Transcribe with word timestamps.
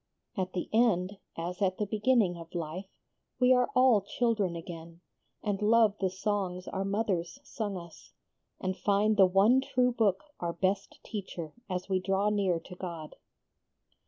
At 0.35 0.53
the 0.53 0.67
end 0.73 1.19
as 1.37 1.61
at 1.61 1.77
the 1.77 1.85
beginning 1.85 2.35
of 2.35 2.55
life 2.55 2.87
we 3.39 3.53
are 3.53 3.69
all 3.75 4.01
children 4.01 4.55
again, 4.55 5.01
and 5.43 5.61
love 5.61 5.95
the 5.99 6.09
songs 6.09 6.67
our 6.67 6.83
mothers 6.83 7.37
sung 7.43 7.77
us, 7.77 8.11
and 8.59 8.75
find 8.75 9.15
the 9.15 9.27
one 9.27 9.61
true 9.61 9.91
Book 9.91 10.23
our 10.39 10.53
best 10.53 10.99
teacher 11.03 11.53
as 11.69 11.87
we 11.87 11.99
draw 11.99 12.29
near 12.31 12.59
to 12.61 12.75
God." 12.75 13.15